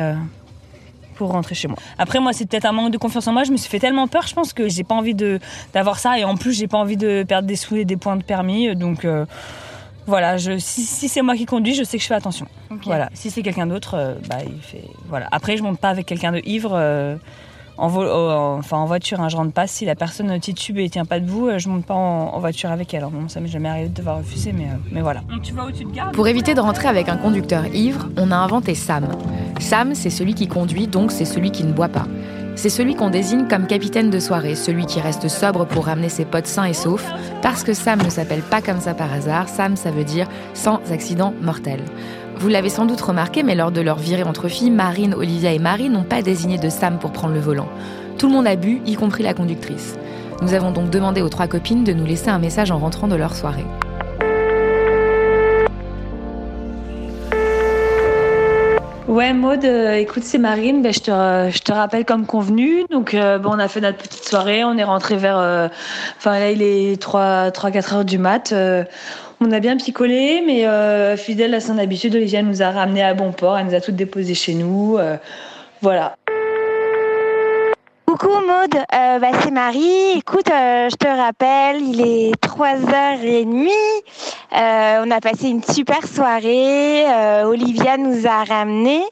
pour 1.15 1.31
rentrer 1.31 1.55
chez 1.55 1.67
moi. 1.67 1.77
Après 1.97 2.19
moi 2.19 2.33
c'est 2.33 2.45
peut-être 2.45 2.65
un 2.65 2.73
manque 2.73 2.91
de 2.91 2.97
confiance 2.97 3.27
en 3.27 3.33
moi, 3.33 3.43
je 3.43 3.51
me 3.51 3.57
suis 3.57 3.69
fait 3.69 3.79
tellement 3.79 4.07
peur, 4.07 4.27
je 4.27 4.33
pense 4.33 4.53
que 4.53 4.69
j'ai 4.69 4.83
pas 4.83 4.95
envie 4.95 5.15
de 5.15 5.39
d'avoir 5.73 5.97
ça 5.97 6.19
et 6.19 6.23
en 6.23 6.35
plus 6.35 6.53
j'ai 6.53 6.67
pas 6.67 6.77
envie 6.77 6.97
de 6.97 7.23
perdre 7.23 7.47
des 7.47 7.55
sous 7.55 7.77
et 7.77 7.85
des 7.85 7.97
points 7.97 8.17
de 8.17 8.23
permis 8.23 8.75
donc 8.75 9.07
voilà, 10.07 10.37
je, 10.37 10.57
si, 10.59 11.07
c'est 11.09 11.21
moi 11.21 11.35
qui 11.35 11.45
conduis, 11.45 11.73
je 11.73 11.83
sais 11.83 11.97
que 11.97 12.03
je 12.03 12.07
fais 12.07 12.15
attention. 12.15 12.47
Voilà, 12.83 13.09
si 13.13 13.31
c'est 13.31 13.41
quelqu'un 13.41 13.67
d'autre, 13.67 13.95
euh, 13.95 14.13
bah 14.29 14.37
il 14.45 14.61
fait. 14.61 14.83
Voilà. 15.07 15.27
Après, 15.31 15.57
je 15.57 15.63
monte 15.63 15.79
pas 15.79 15.89
avec 15.89 16.05
quelqu'un 16.05 16.31
de 16.31 16.41
ivre. 16.45 16.71
Euh, 16.73 17.15
en, 17.77 17.87
enfin, 18.57 18.77
en 18.77 18.85
voiture, 18.85 19.19
hein, 19.19 19.29
je 19.29 19.35
rentre 19.35 19.51
pas. 19.51 19.67
Si 19.67 19.83
la 19.83 19.95
personne 19.95 20.39
titube 20.39 20.77
et 20.77 20.89
tient 20.89 21.05
pas 21.05 21.19
debout, 21.19 21.47
euh, 21.47 21.59
je 21.59 21.67
monte 21.67 21.85
pas 21.85 21.93
en, 21.93 22.39
voiture 22.39 22.71
avec 22.71 22.93
elle. 22.93 23.03
bon, 23.03 23.27
ça 23.27 23.39
m'est 23.39 23.47
jamais 23.47 23.67
arrivé 23.67 23.89
de 23.89 23.93
devoir 23.93 24.17
refuser, 24.17 24.53
mais, 24.53 24.67
mais 24.91 25.01
voilà. 25.01 25.21
tu 25.43 25.53
vas 25.53 25.65
où 25.65 25.71
tu 25.71 25.85
te 25.85 26.11
Pour 26.11 26.27
éviter 26.27 26.53
de 26.53 26.61
rentrer 26.61 26.87
avec 26.87 27.09
un 27.09 27.17
conducteur 27.17 27.65
ivre, 27.73 28.07
on 28.17 28.31
a 28.31 28.35
inventé 28.35 28.75
Sam. 28.75 29.09
Sam, 29.59 29.95
c'est 29.95 30.09
celui 30.09 30.35
qui 30.35 30.47
conduit, 30.47 30.87
donc 30.87 31.11
c'est 31.11 31.25
celui 31.25 31.51
qui 31.51 31.63
ne 31.63 31.73
boit 31.73 31.89
pas. 31.89 32.05
C'est 32.55 32.69
celui 32.69 32.95
qu'on 32.95 33.09
désigne 33.09 33.47
comme 33.47 33.67
capitaine 33.67 34.09
de 34.09 34.19
soirée, 34.19 34.55
celui 34.55 34.85
qui 34.85 35.01
reste 35.01 35.27
sobre 35.27 35.65
pour 35.65 35.85
ramener 35.85 36.07
ses 36.07 36.23
potes 36.23 36.47
sains 36.47 36.63
et 36.63 36.73
saufs, 36.73 37.05
parce 37.41 37.63
que 37.63 37.73
Sam 37.73 38.01
ne 38.01 38.09
s'appelle 38.09 38.41
pas 38.41 38.61
comme 38.61 38.79
ça 38.79 38.93
par 38.93 39.11
hasard, 39.11 39.49
Sam 39.49 39.75
ça 39.75 39.91
veut 39.91 40.05
dire 40.05 40.27
sans 40.53 40.79
accident 40.89 41.33
mortel. 41.41 41.81
Vous 42.37 42.47
l'avez 42.47 42.69
sans 42.69 42.85
doute 42.85 43.01
remarqué, 43.01 43.43
mais 43.43 43.55
lors 43.55 43.71
de 43.71 43.81
leur 43.81 43.97
virée 43.97 44.23
entre 44.23 44.47
filles, 44.47 44.71
Marine, 44.71 45.13
Olivia 45.13 45.51
et 45.51 45.59
Marie 45.59 45.89
n'ont 45.89 46.03
pas 46.03 46.21
désigné 46.21 46.57
de 46.57 46.69
Sam 46.69 46.97
pour 46.97 47.11
prendre 47.11 47.33
le 47.33 47.39
volant. 47.41 47.69
Tout 48.17 48.27
le 48.27 48.33
monde 48.33 48.47
a 48.47 48.55
bu, 48.55 48.81
y 48.85 48.95
compris 48.95 49.23
la 49.23 49.33
conductrice. 49.33 49.95
Nous 50.41 50.53
avons 50.53 50.71
donc 50.71 50.89
demandé 50.89 51.21
aux 51.21 51.29
trois 51.29 51.47
copines 51.47 51.83
de 51.83 51.93
nous 51.93 52.05
laisser 52.05 52.29
un 52.29 52.39
message 52.39 52.71
en 52.71 52.79
rentrant 52.79 53.07
de 53.07 53.15
leur 53.15 53.35
soirée. 53.35 53.65
Ouais, 59.15 59.31
Maud, 59.31 59.63
euh, 59.63 59.93
écoute, 59.93 60.23
c'est 60.25 60.37
Marine. 60.37 60.81
Ben, 60.81 60.91
je, 60.91 60.99
te, 60.99 61.09
je 61.49 61.59
te 61.61 61.71
rappelle 61.71 62.03
comme 62.03 62.25
convenu. 62.25 62.83
Donc, 62.91 63.13
euh, 63.13 63.37
bon, 63.37 63.51
on 63.53 63.59
a 63.59 63.69
fait 63.69 63.79
notre 63.79 63.97
petite 63.97 64.25
soirée. 64.25 64.65
On 64.65 64.77
est 64.77 64.83
rentré 64.83 65.15
vers. 65.15 65.37
Euh, 65.37 65.69
enfin, 66.17 66.37
là, 66.37 66.51
il 66.51 66.61
est 66.61 67.01
3-4 67.01 67.95
heures 67.95 68.03
du 68.03 68.17
mat. 68.17 68.53
on 69.39 69.51
a 69.53 69.59
bien 69.61 69.77
picolé, 69.77 70.43
mais 70.45 70.65
fidèle 71.15 71.53
à 71.53 71.61
son 71.61 71.77
habitude, 71.77 72.13
Olivia 72.13 72.41
nous 72.41 72.61
a 72.61 72.71
ramené 72.71 73.03
à 73.03 73.13
bon 73.13 73.31
port. 73.31 73.57
Elle 73.57 73.67
nous 73.67 73.73
a 73.73 73.79
toutes 73.79 73.95
déposées 73.95 74.35
chez 74.35 74.53
nous. 74.53 74.97
voilà. 75.81 76.17
Coucou 78.17 78.39
Maude, 78.47 78.81
bah, 78.91 79.31
c'est 79.41 79.51
Marie. 79.51 80.11
Écoute, 80.15 80.47
je 80.47 80.95
te 80.95 81.05
rappelle, 81.05 81.81
il 81.81 81.99
est 81.99 82.31
3h30. 82.41 83.69
on 84.53 85.11
a 85.11 85.19
passé 85.19 85.49
une 85.49 85.61
super 85.61 86.07
soirée. 86.07 87.03
Olivia 87.43 87.97
nous 87.97 88.25
a 88.25 88.45
ramenés. 88.45 89.03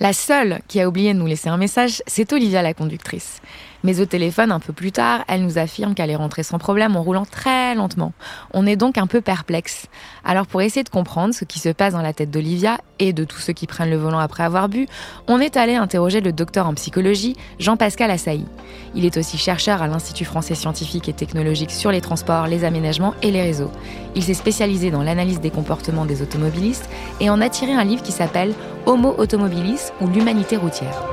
La 0.00 0.12
seule 0.12 0.58
qui 0.68 0.82
a 0.82 0.88
oublié 0.88 1.14
de 1.14 1.18
nous 1.18 1.24
laisser 1.24 1.48
un 1.48 1.56
message, 1.56 2.02
c'est 2.06 2.30
Olivia 2.34 2.60
la 2.60 2.74
conductrice. 2.74 3.40
Mais 3.84 4.00
au 4.00 4.06
téléphone, 4.06 4.50
un 4.50 4.60
peu 4.60 4.72
plus 4.72 4.92
tard, 4.92 5.24
elle 5.28 5.42
nous 5.44 5.58
affirme 5.58 5.94
qu'elle 5.94 6.10
est 6.10 6.16
rentrée 6.16 6.42
sans 6.42 6.58
problème 6.58 6.96
en 6.96 7.02
roulant 7.02 7.26
très 7.26 7.74
lentement. 7.74 8.12
On 8.54 8.66
est 8.66 8.76
donc 8.76 8.96
un 8.96 9.06
peu 9.06 9.20
perplexe. 9.20 9.86
Alors 10.24 10.46
pour 10.46 10.62
essayer 10.62 10.82
de 10.82 10.88
comprendre 10.88 11.34
ce 11.34 11.44
qui 11.44 11.58
se 11.58 11.68
passe 11.68 11.92
dans 11.92 12.00
la 12.00 12.14
tête 12.14 12.30
d'Olivia 12.30 12.78
et 12.98 13.12
de 13.12 13.24
tous 13.24 13.40
ceux 13.40 13.52
qui 13.52 13.66
prennent 13.66 13.90
le 13.90 13.96
volant 13.96 14.18
après 14.18 14.42
avoir 14.42 14.70
bu, 14.70 14.86
on 15.28 15.38
est 15.38 15.58
allé 15.58 15.74
interroger 15.74 16.22
le 16.22 16.32
docteur 16.32 16.66
en 16.66 16.72
psychologie, 16.74 17.36
Jean-Pascal 17.58 18.10
Assailly. 18.10 18.46
Il 18.94 19.04
est 19.04 19.18
aussi 19.18 19.36
chercheur 19.36 19.82
à 19.82 19.86
l'Institut 19.86 20.24
français 20.24 20.54
scientifique 20.54 21.10
et 21.10 21.12
technologique 21.12 21.70
sur 21.70 21.92
les 21.92 22.00
transports, 22.00 22.46
les 22.46 22.64
aménagements 22.64 23.14
et 23.20 23.30
les 23.30 23.42
réseaux. 23.42 23.70
Il 24.14 24.22
s'est 24.22 24.32
spécialisé 24.32 24.90
dans 24.90 25.02
l'analyse 25.02 25.40
des 25.40 25.50
comportements 25.50 26.06
des 26.06 26.22
automobilistes 26.22 26.88
et 27.20 27.28
en 27.28 27.40
a 27.42 27.50
tiré 27.50 27.72
un 27.72 27.84
livre 27.84 28.02
qui 28.02 28.12
s'appelle 28.12 28.54
Homo 28.86 29.14
automobilis 29.18 29.92
ou 30.00 30.08
l'humanité 30.08 30.56
routière. 30.56 31.12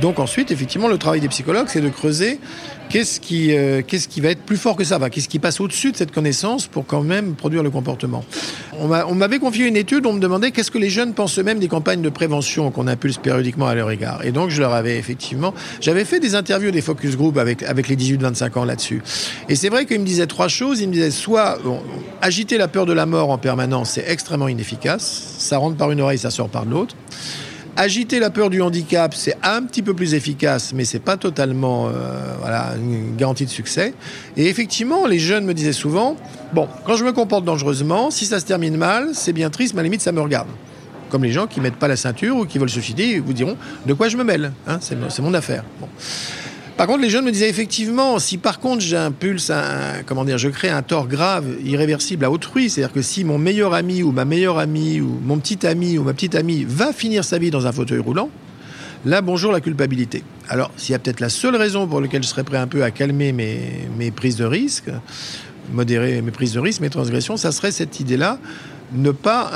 Donc 0.00 0.18
ensuite, 0.18 0.50
effectivement, 0.50 0.88
le 0.88 0.98
travail 0.98 1.20
des 1.20 1.28
psychologues, 1.28 1.66
c'est 1.68 1.80
de 1.80 1.88
creuser 1.88 2.38
qu'est-ce 2.88 3.20
qui, 3.20 3.54
euh, 3.54 3.82
qu'est-ce 3.86 4.08
qui 4.08 4.20
va 4.20 4.30
être 4.30 4.42
plus 4.42 4.56
fort 4.56 4.76
que 4.76 4.84
ça, 4.84 4.98
va, 4.98 5.10
qu'est-ce 5.10 5.28
qui 5.28 5.38
passe 5.38 5.60
au-dessus 5.60 5.92
de 5.92 5.96
cette 5.96 6.10
connaissance 6.10 6.66
pour 6.66 6.86
quand 6.86 7.02
même 7.02 7.34
produire 7.34 7.62
le 7.62 7.70
comportement. 7.70 8.24
On 8.78 9.14
m'avait 9.14 9.38
confié 9.38 9.66
une 9.66 9.76
étude, 9.76 10.06
on 10.06 10.12
me 10.12 10.20
demandait 10.20 10.50
qu'est-ce 10.50 10.70
que 10.70 10.78
les 10.78 10.90
jeunes 10.90 11.12
pensent 11.14 11.38
eux-mêmes 11.38 11.58
des 11.58 11.68
campagnes 11.68 12.02
de 12.02 12.08
prévention 12.08 12.70
qu'on 12.70 12.86
impulse 12.86 13.18
périodiquement 13.18 13.66
à 13.66 13.74
leur 13.74 13.90
égard. 13.90 14.24
Et 14.24 14.32
donc 14.32 14.50
je 14.50 14.60
leur 14.60 14.72
avais 14.72 14.96
effectivement, 14.96 15.54
j'avais 15.80 16.04
fait 16.04 16.18
des 16.18 16.34
interviews, 16.34 16.70
des 16.70 16.80
focus 16.80 17.16
group 17.16 17.36
avec, 17.36 17.62
avec 17.62 17.88
les 17.88 17.96
18-25 17.96 18.58
ans 18.58 18.64
là-dessus. 18.64 19.02
Et 19.48 19.54
c'est 19.54 19.68
vrai 19.68 19.86
qu'ils 19.86 20.00
me 20.00 20.06
disaient 20.06 20.26
trois 20.26 20.48
choses. 20.48 20.80
Ils 20.80 20.88
me 20.88 20.94
disaient 20.94 21.10
soit 21.10 21.58
agiter 22.22 22.58
la 22.58 22.68
peur 22.68 22.86
de 22.86 22.92
la 22.92 23.06
mort 23.06 23.30
en 23.30 23.38
permanence, 23.38 23.90
c'est 23.90 24.04
extrêmement 24.08 24.48
inefficace, 24.48 25.34
ça 25.38 25.58
rentre 25.58 25.76
par 25.76 25.90
une 25.90 26.00
oreille, 26.00 26.18
ça 26.18 26.30
sort 26.30 26.48
par 26.48 26.64
l'autre 26.64 26.96
Agiter 27.80 28.18
la 28.18 28.28
peur 28.28 28.50
du 28.50 28.60
handicap, 28.60 29.14
c'est 29.14 29.38
un 29.42 29.62
petit 29.62 29.80
peu 29.80 29.94
plus 29.94 30.12
efficace, 30.12 30.74
mais 30.74 30.84
c'est 30.84 30.98
pas 30.98 31.16
totalement 31.16 31.88
euh, 31.88 32.76
une 32.76 33.16
garantie 33.16 33.46
de 33.46 33.50
succès. 33.50 33.94
Et 34.36 34.48
effectivement, 34.48 35.06
les 35.06 35.18
jeunes 35.18 35.46
me 35.46 35.54
disaient 35.54 35.72
souvent, 35.72 36.14
bon, 36.52 36.68
quand 36.84 36.96
je 36.96 37.04
me 37.04 37.12
comporte 37.12 37.46
dangereusement, 37.46 38.10
si 38.10 38.26
ça 38.26 38.38
se 38.38 38.44
termine 38.44 38.76
mal, 38.76 39.12
c'est 39.14 39.32
bien 39.32 39.48
triste, 39.48 39.72
mais 39.72 39.78
à 39.78 39.82
la 39.82 39.84
limite, 39.84 40.02
ça 40.02 40.12
me 40.12 40.20
regarde. 40.20 40.48
Comme 41.08 41.24
les 41.24 41.32
gens 41.32 41.46
qui 41.46 41.62
mettent 41.62 41.76
pas 41.76 41.88
la 41.88 41.96
ceinture 41.96 42.36
ou 42.36 42.44
qui 42.44 42.58
veulent 42.58 42.68
se 42.68 42.80
ils 42.80 43.22
vous 43.22 43.32
diront 43.32 43.56
de 43.86 43.94
quoi 43.94 44.10
je 44.10 44.18
me 44.18 44.24
mêle. 44.24 44.52
Hein, 44.66 44.78
c'est 44.82 45.22
mon 45.22 45.32
affaire. 45.32 45.64
Par 46.80 46.86
contre, 46.86 47.02
les 47.02 47.10
jeunes 47.10 47.26
me 47.26 47.30
disaient 47.30 47.50
effectivement, 47.50 48.18
si 48.18 48.38
par 48.38 48.58
contre 48.58 48.80
j'impulse 48.80 49.50
un, 49.50 50.02
comment 50.06 50.24
dire, 50.24 50.38
je 50.38 50.48
crée 50.48 50.70
un 50.70 50.80
tort 50.80 51.08
grave, 51.08 51.44
irréversible 51.62 52.24
à 52.24 52.30
autrui, 52.30 52.70
c'est-à-dire 52.70 52.94
que 52.94 53.02
si 53.02 53.22
mon 53.22 53.36
meilleur 53.36 53.74
ami 53.74 54.02
ou 54.02 54.12
ma 54.12 54.24
meilleure 54.24 54.56
amie 54.56 55.02
ou 55.02 55.20
mon 55.22 55.38
petit 55.38 55.66
ami 55.66 55.98
ou 55.98 56.04
ma 56.04 56.14
petite 56.14 56.34
amie 56.34 56.64
va 56.66 56.94
finir 56.94 57.22
sa 57.22 57.36
vie 57.36 57.50
dans 57.50 57.66
un 57.66 57.72
fauteuil 57.72 57.98
roulant, 57.98 58.30
là 59.04 59.20
bonjour 59.20 59.52
la 59.52 59.60
culpabilité. 59.60 60.24
Alors, 60.48 60.70
s'il 60.78 60.92
y 60.92 60.94
a 60.94 60.98
peut-être 60.98 61.20
la 61.20 61.28
seule 61.28 61.54
raison 61.54 61.86
pour 61.86 62.00
laquelle 62.00 62.22
je 62.22 62.28
serais 62.28 62.44
prêt 62.44 62.56
un 62.56 62.66
peu 62.66 62.82
à 62.82 62.90
calmer 62.90 63.32
mes, 63.32 63.86
mes 63.98 64.10
prises 64.10 64.36
de 64.36 64.46
risque, 64.46 64.90
modérer 65.74 66.22
mes 66.22 66.30
prises 66.30 66.54
de 66.54 66.60
risque, 66.60 66.80
mes 66.80 66.88
transgressions, 66.88 67.36
ça 67.36 67.52
serait 67.52 67.72
cette 67.72 68.00
idée-là, 68.00 68.38
ne 68.94 69.10
pas 69.10 69.50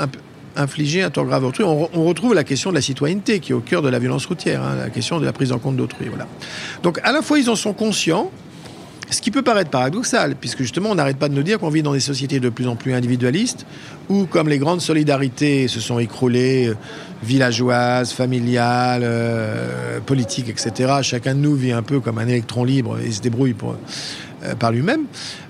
infliger 0.55 1.03
un 1.03 1.09
tort 1.09 1.25
grave 1.25 1.45
autrui. 1.45 1.63
On, 1.63 2.05
retrouve 2.05 2.33
la 2.33 2.43
question 2.43 2.69
de 2.69 2.75
la 2.75 2.81
citoyenneté 2.81 3.39
qui 3.39 3.51
est 3.51 3.55
au 3.55 3.59
cœur 3.59 3.81
de 3.81 3.89
la 3.89 3.99
violence 3.99 4.25
routière, 4.25 4.61
hein, 4.63 4.75
la 4.79 4.89
question 4.89 5.19
de 5.19 5.25
la 5.25 5.33
prise 5.33 5.51
en 5.51 5.59
compte 5.59 5.77
d'autrui. 5.77 6.07
Voilà. 6.07 6.27
Donc 6.83 6.99
à 7.03 7.11
la 7.11 7.21
fois 7.21 7.39
ils 7.39 7.49
en 7.49 7.55
sont 7.55 7.73
conscients, 7.73 8.31
ce 9.09 9.21
qui 9.21 9.31
peut 9.31 9.43
paraître 9.43 9.69
paradoxal, 9.69 10.35
puisque 10.35 10.59
justement 10.59 10.89
on 10.91 10.95
n'arrête 10.95 11.17
pas 11.17 11.29
de 11.29 11.33
nous 11.33 11.43
dire 11.43 11.59
qu'on 11.59 11.69
vit 11.69 11.83
dans 11.83 11.93
des 11.93 11.99
sociétés 11.99 12.39
de 12.39 12.49
plus 12.49 12.67
en 12.67 12.75
plus 12.75 12.93
individualistes, 12.93 13.65
où 14.09 14.25
comme 14.25 14.49
les 14.49 14.57
grandes 14.57 14.81
solidarités 14.81 15.67
se 15.67 15.79
sont 15.79 15.99
écroulées, 15.99 16.67
euh, 16.67 16.77
villageoises, 17.23 18.11
familiales, 18.11 19.03
euh, 19.03 19.99
politiques, 19.99 20.49
etc., 20.49 20.93
chacun 21.01 21.35
de 21.35 21.39
nous 21.39 21.55
vit 21.55 21.71
un 21.71 21.83
peu 21.83 21.99
comme 21.99 22.17
un 22.17 22.27
électron 22.27 22.63
libre 22.63 22.97
et 22.99 23.11
se 23.11 23.21
débrouille 23.21 23.53
pour 23.53 23.75
euh, 24.45 24.55
par 24.55 24.71
lui-même. 24.71 25.05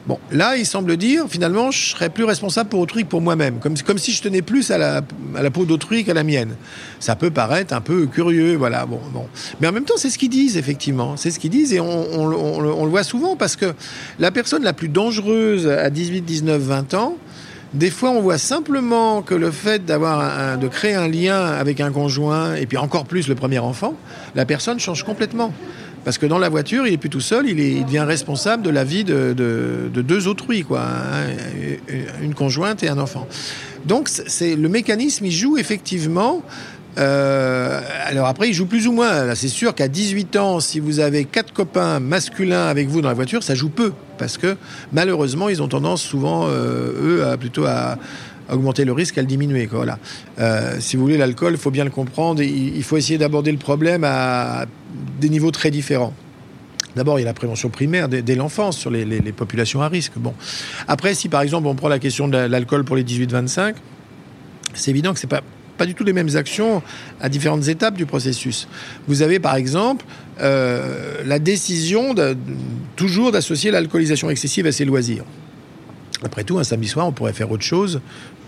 Bon, 0.07 0.19
là, 0.31 0.55
il 0.57 0.65
semble 0.65 0.97
dire, 0.97 1.25
finalement, 1.27 1.71
je 1.71 1.89
serais 1.89 2.09
plus 2.09 2.23
responsable 2.23 2.69
pour 2.69 2.79
autrui 2.79 3.03
que 3.03 3.09
pour 3.09 3.21
moi-même, 3.21 3.59
comme, 3.59 3.77
comme 3.79 3.97
si 3.97 4.11
je 4.11 4.21
tenais 4.21 4.41
plus 4.41 4.71
à 4.71 4.77
la, 4.77 5.01
à 5.35 5.41
la 5.41 5.51
peau 5.51 5.65
d'autrui 5.65 6.03
qu'à 6.03 6.13
la 6.13 6.23
mienne. 6.23 6.55
Ça 6.99 7.15
peut 7.15 7.31
paraître 7.31 7.73
un 7.73 7.81
peu 7.81 8.05
curieux, 8.05 8.55
voilà. 8.55 8.85
Bon, 8.85 8.99
bon. 9.13 9.27
Mais 9.59 9.67
en 9.67 9.71
même 9.71 9.85
temps, 9.85 9.97
c'est 9.97 10.09
ce 10.09 10.17
qu'ils 10.17 10.29
disent, 10.29 10.57
effectivement. 10.57 11.17
C'est 11.17 11.31
ce 11.31 11.39
qu'ils 11.39 11.51
disent 11.51 11.73
et 11.73 11.79
on, 11.79 12.13
on, 12.19 12.85
le 12.85 12.89
voit 12.89 13.03
souvent 13.03 13.35
parce 13.35 13.55
que 13.55 13.73
la 14.19 14.31
personne 14.31 14.63
la 14.63 14.73
plus 14.73 14.89
dangereuse 14.89 15.67
à 15.67 15.89
18, 15.89 16.21
19, 16.21 16.61
20 16.61 16.93
ans, 16.93 17.17
des 17.73 17.89
fois, 17.89 18.11
on 18.11 18.21
voit 18.21 18.37
simplement 18.37 19.21
que 19.21 19.35
le 19.35 19.51
fait 19.51 19.85
d'avoir 19.85 20.57
de 20.57 20.67
créer 20.69 20.93
un 20.93 21.09
lien 21.09 21.43
avec 21.43 21.81
un 21.81 21.91
conjoint 21.91 22.55
et 22.55 22.67
puis 22.67 22.77
encore 22.77 23.05
plus 23.05 23.27
le 23.27 23.35
premier 23.35 23.59
enfant, 23.59 23.95
la 24.33 24.45
personne 24.45 24.79
change 24.79 25.03
complètement. 25.03 25.51
Parce 26.05 26.19
que 26.19 26.27
dans 26.27 26.37
la 26.37 26.49
voiture, 26.49 26.85
il 26.85 26.93
est 26.93 26.97
plus 26.97 27.09
tout 27.09 27.19
seul, 27.19 27.49
il, 27.49 27.59
est, 27.59 27.83
devient 27.83 28.05
responsable 28.07 28.61
de 28.61 28.69
la 28.69 28.83
vie 28.83 29.03
de, 29.03 29.33
deux 29.89 30.27
autrui, 30.27 30.63
quoi, 30.63 30.81
hein, 30.81 31.93
une 32.21 32.35
conjointe 32.35 32.83
et 32.83 32.89
un 32.89 32.99
enfant. 32.99 33.27
Donc 33.85 34.07
c'est 34.07 34.55
le 34.55 34.69
mécanisme, 34.69 35.25
il 35.25 35.31
joue 35.31 35.57
effectivement. 35.57 36.43
Euh, 36.97 37.81
alors 38.05 38.27
après, 38.27 38.49
il 38.49 38.53
joue 38.53 38.67
plus 38.67 38.87
ou 38.87 38.91
moins. 38.91 39.33
C'est 39.33 39.47
sûr 39.47 39.73
qu'à 39.73 39.87
18 39.87 40.35
ans, 40.37 40.59
si 40.59 40.79
vous 40.79 40.99
avez 40.99 41.25
quatre 41.25 41.51
copains 41.51 41.99
masculins 41.99 42.67
avec 42.67 42.87
vous 42.87 43.01
dans 43.01 43.09
la 43.09 43.15
voiture, 43.15 43.41
ça 43.41 43.55
joue 43.55 43.69
peu, 43.69 43.91
parce 44.19 44.37
que 44.37 44.55
malheureusement, 44.93 45.49
ils 45.49 45.61
ont 45.63 45.67
tendance 45.67 46.03
souvent, 46.03 46.47
euh, 46.47 46.93
eux, 47.01 47.25
à, 47.25 47.35
plutôt 47.35 47.65
à 47.65 47.97
augmenter 48.49 48.85
le 48.85 48.91
risque, 48.91 49.17
à 49.17 49.21
le 49.21 49.27
diminuer. 49.27 49.67
Si 50.79 50.95
vous 50.95 51.03
voulez, 51.03 51.17
l'alcool, 51.17 51.53
il 51.53 51.59
faut 51.59 51.71
bien 51.71 51.83
le 51.83 51.89
comprendre. 51.89 52.41
Il 52.41 52.83
faut 52.83 52.97
essayer 52.97 53.17
d'aborder 53.17 53.51
le 53.51 53.57
problème 53.57 54.03
à 54.03 54.65
des 55.19 55.29
niveaux 55.29 55.51
très 55.51 55.71
différents. 55.71 56.13
D'abord, 56.95 57.19
il 57.19 57.23
y 57.23 57.25
a 57.25 57.27
la 57.27 57.33
prévention 57.33 57.69
primaire 57.69 58.07
dès, 58.07 58.35
l'enfance 58.35 58.77
sur 58.77 58.89
les, 58.89 59.05
populations 59.33 59.81
à 59.81 59.89
risque. 59.89 60.13
Après, 60.87 61.13
si 61.13 61.27
par 61.27 61.41
exemple 61.41 61.67
on 61.67 61.75
prend 61.75 61.89
la 61.89 61.99
question 61.99 62.27
de 62.27 62.37
l'alcool 62.37 62.85
pour 62.85 62.95
les 62.95 63.03
18-25, 63.03 63.75
c'est 64.73 64.91
évident 64.91 65.13
que 65.13 65.19
ce 65.19 65.25
n'est 65.25 65.29
pas, 65.29 65.41
pas 65.77 65.85
du 65.85 65.93
tout 65.93 66.05
les 66.05 66.13
mêmes 66.13 66.35
actions 66.35 66.81
à 67.19 67.27
différentes 67.27 67.67
étapes 67.67 67.95
du 67.95 68.05
processus. 68.05 68.67
Vous 69.07 69.21
avez 69.21 69.39
par 69.39 69.55
exemple 69.55 70.05
euh, 70.39 71.21
la 71.25 71.39
décision 71.39 72.15
toujours 72.95 73.31
d'associer 73.33 73.71
l'alcoolisation 73.71 74.29
excessive 74.29 74.65
à 74.65 74.71
ses 74.71 74.85
loisirs. 74.85 75.25
Après 76.23 76.43
tout, 76.43 76.57
un 76.57 76.63
samedi 76.63 76.87
soir, 76.87 77.07
on 77.07 77.11
pourrait 77.11 77.33
faire 77.33 77.51
autre 77.51 77.63
chose 77.63 78.01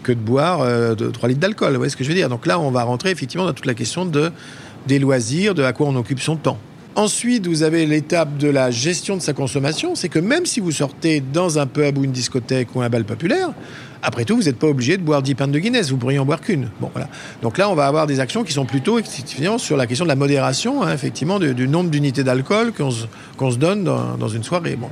que 0.04 0.12
de 0.12 0.20
boire 0.20 0.62
euh, 0.62 0.96
de 0.96 1.10
3 1.10 1.30
litres 1.30 1.42
d'alcool. 1.42 1.72
Vous 1.72 1.78
voyez 1.78 1.90
ce 1.90 1.98
que 1.98 2.04
je 2.04 2.10
veux 2.10 2.16
dire? 2.16 2.30
Donc 2.30 2.46
là, 2.46 2.60
on 2.60 2.72
va 2.72 2.84
rentrer 2.84 3.12
effectivement 3.12 3.46
dans 3.46 3.54
toute 3.54 3.66
la 3.66 3.74
question 3.74 4.06
de 4.06 4.32
des 4.88 5.00
loisirs, 5.00 5.54
de 5.54 5.64
à 5.64 5.74
quoi 5.74 5.88
on 5.88 5.96
occupe 5.96 6.22
son 6.22 6.38
temps. 6.38 6.58
Ensuite, 6.96 7.46
vous 7.46 7.62
avez 7.62 7.86
l'étape 7.86 8.38
de 8.38 8.48
la 8.48 8.72
gestion 8.72 9.18
de 9.18 9.22
sa 9.22 9.34
consommation. 9.34 9.94
C'est 9.94 10.10
que 10.10 10.18
même 10.18 10.48
si 10.48 10.60
vous 10.60 10.72
sortez 10.72 11.22
dans 11.22 11.60
un 11.60 11.68
pub 11.68 11.98
ou 11.98 12.04
une 12.04 12.12
discothèque 12.12 12.70
ou 12.74 12.82
un 12.82 12.90
bal 12.90 13.04
populaire, 13.04 13.50
après 14.02 14.26
tout, 14.26 14.36
vous 14.36 14.44
n'êtes 14.44 14.58
pas 14.58 14.68
obligé 14.68 14.98
de 14.98 15.04
boire 15.04 15.22
10 15.22 15.36
pintes 15.36 15.52
de 15.52 15.60
Guinness. 15.60 15.92
Vous 15.92 15.98
pourriez 15.98 16.18
en 16.18 16.26
boire 16.26 16.42
qu'une. 16.42 16.70
Bon, 16.80 16.90
voilà. 16.94 17.08
Donc 17.44 17.60
là, 17.60 17.70
on 17.70 17.76
va 17.76 17.86
avoir 17.86 18.08
des 18.08 18.20
actions 18.20 18.44
qui 18.44 18.54
sont 18.54 18.66
plutôt 18.66 19.00
sur 19.58 19.78
la 19.78 19.86
question 19.86 20.06
de 20.06 20.10
la 20.10 20.16
modération, 20.16 20.82
hein, 20.82 20.92
effectivement, 20.94 21.38
du, 21.38 21.68
nombre 21.68 21.90
d'unités 21.92 22.24
d'alcool 22.24 22.74
qu'on 22.74 22.92
se, 22.92 23.58
donne 23.58 23.84
dans, 23.84 24.18
dans, 24.18 24.30
une 24.30 24.44
soirée. 24.44 24.76
Bon. 24.76 24.90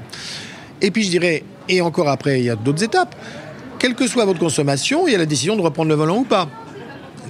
Et 0.81 0.91
puis, 0.91 1.03
je 1.03 1.09
dirais, 1.09 1.43
et 1.69 1.81
encore 1.81 2.09
après, 2.09 2.39
il 2.39 2.45
y 2.45 2.49
a 2.49 2.55
d'autres 2.55 2.83
étapes. 2.83 3.15
Quelle 3.79 3.95
que 3.95 4.07
soit 4.07 4.25
votre 4.25 4.39
consommation, 4.39 5.07
il 5.07 5.11
y 5.11 5.15
a 5.15 5.17
la 5.17 5.25
décision 5.25 5.55
de 5.55 5.61
reprendre 5.61 5.89
le 5.89 5.95
volant 5.95 6.17
ou 6.17 6.23
pas. 6.23 6.47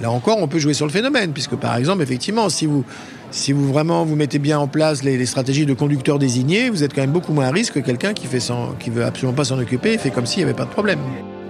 Là 0.00 0.10
encore, 0.10 0.38
on 0.38 0.48
peut 0.48 0.58
jouer 0.58 0.74
sur 0.74 0.86
le 0.86 0.92
phénomène, 0.92 1.32
puisque 1.32 1.56
par 1.56 1.76
exemple, 1.76 2.02
effectivement, 2.02 2.48
si 2.48 2.66
vous, 2.66 2.84
si 3.30 3.52
vous 3.52 3.72
vraiment 3.72 4.04
vous 4.04 4.14
mettez 4.14 4.38
bien 4.38 4.58
en 4.58 4.68
place 4.68 5.02
les, 5.02 5.24
stratégies 5.26 5.66
de 5.66 5.74
conducteur 5.74 6.18
désigné, 6.18 6.68
vous 6.68 6.82
êtes 6.82 6.94
quand 6.94 7.00
même 7.00 7.12
beaucoup 7.12 7.32
moins 7.32 7.46
à 7.46 7.50
risque 7.50 7.74
que 7.74 7.80
quelqu'un 7.80 8.12
qui 8.12 8.26
fait 8.26 8.38
qui 8.78 8.90
veut 8.90 9.04
absolument 9.04 9.34
pas 9.34 9.44
s'en 9.44 9.58
occuper 9.58 9.94
et 9.94 9.98
fait 9.98 10.10
comme 10.10 10.26
s'il 10.26 10.40
n'y 10.40 10.44
avait 10.44 10.56
pas 10.56 10.64
de 10.64 10.70
problème. 10.70 10.98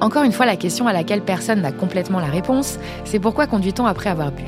Encore 0.01 0.23
une 0.23 0.33
fois, 0.33 0.47
la 0.47 0.57
question 0.57 0.87
à 0.87 0.93
laquelle 0.93 1.23
personne 1.23 1.63
n'a 1.63 1.73
complètement 1.73 2.21
la 2.21 2.27
réponse, 2.27 2.79
c'est 3.05 3.19
pourquoi 3.19 3.47
conduit-on 3.47 3.87
après 3.87 4.11
avoir 4.11 4.31
bu? 4.31 4.45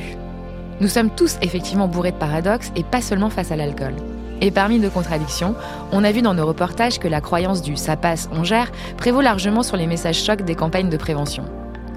Nous 0.80 0.88
sommes 0.88 1.10
tous 1.10 1.36
effectivement 1.42 1.88
bourrés 1.88 2.12
de 2.12 2.16
paradoxes 2.16 2.70
et 2.76 2.84
pas 2.84 3.00
seulement 3.00 3.30
face 3.30 3.50
à 3.50 3.56
l'alcool. 3.56 3.94
Et 4.40 4.50
parmi 4.50 4.78
nos 4.78 4.90
contradictions, 4.90 5.54
on 5.92 6.04
a 6.04 6.12
vu 6.12 6.22
dans 6.22 6.34
nos 6.34 6.46
reportages 6.46 6.98
que 6.98 7.08
la 7.08 7.20
croyance 7.20 7.62
du 7.62 7.76
ça 7.76 7.96
passe, 7.96 8.28
on 8.32 8.44
gère 8.44 8.70
prévaut 8.96 9.20
largement 9.20 9.62
sur 9.62 9.76
les 9.76 9.86
messages 9.86 10.22
chocs 10.22 10.42
des 10.42 10.54
campagnes 10.54 10.90
de 10.90 10.96
prévention. 10.96 11.44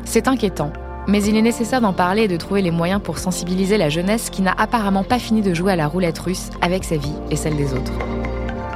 C'est 0.05 0.27
inquiétant, 0.27 0.73
mais 1.07 1.23
il 1.23 1.37
est 1.37 1.41
nécessaire 1.41 1.81
d'en 1.81 1.93
parler 1.93 2.23
et 2.23 2.27
de 2.27 2.37
trouver 2.37 2.61
les 2.61 2.71
moyens 2.71 3.01
pour 3.01 3.19
sensibiliser 3.19 3.77
la 3.77 3.89
jeunesse 3.89 4.29
qui 4.29 4.41
n'a 4.41 4.53
apparemment 4.57 5.03
pas 5.03 5.19
fini 5.19 5.41
de 5.41 5.53
jouer 5.53 5.73
à 5.73 5.75
la 5.75 5.87
roulette 5.87 6.19
russe 6.19 6.49
avec 6.61 6.83
sa 6.83 6.97
vie 6.97 7.13
et 7.29 7.35
celle 7.35 7.57
des 7.57 7.73
autres. 7.73 7.93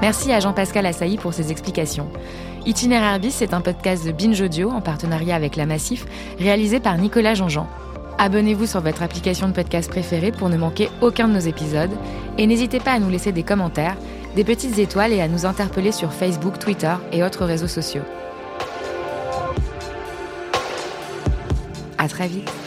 Merci 0.02 0.32
à 0.32 0.40
Jean-Pascal 0.40 0.86
Assailly 0.86 1.18
pour 1.18 1.34
ses 1.34 1.52
explications. 1.52 2.08
Itinéraire 2.66 3.20
bis 3.20 3.42
est 3.42 3.54
un 3.54 3.62
podcast 3.62 4.06
de 4.06 4.12
Binge 4.12 4.42
Audio 4.42 4.70
en 4.70 4.82
partenariat 4.82 5.36
avec 5.36 5.56
La 5.56 5.66
Massif, 5.66 6.06
réalisé 6.40 6.80
par 6.80 6.98
Nicolas 6.98 7.34
Jean-Jean. 7.34 7.68
Abonnez-vous 8.18 8.66
sur 8.66 8.80
votre 8.80 9.04
application 9.04 9.50
de 9.50 9.54
podcast 9.54 9.90
préférée 9.90 10.32
pour 10.32 10.48
ne 10.50 10.58
manquer 10.58 10.90
aucun 11.02 11.28
de 11.28 11.34
nos 11.34 11.40
épisodes 11.40 11.92
et 12.38 12.48
n'hésitez 12.48 12.80
pas 12.80 12.94
à 12.94 13.00
nous 13.00 13.10
laisser 13.10 13.34
des 13.34 13.44
commentaires, 13.44 13.98
des 14.36 14.46
petites 14.46 14.80
étoiles 14.80 15.12
et 15.12 15.22
à 15.22 15.28
nous 15.28 15.46
interpeller 15.46 15.92
sur 15.92 16.14
Facebook, 16.14 16.58
Twitter 16.58 16.94
et 17.12 17.24
autres 17.24 17.46
réseaux 17.46 17.68
sociaux. 17.68 18.04
À 21.98 22.08
très 22.08 22.28
vite. 22.28 22.65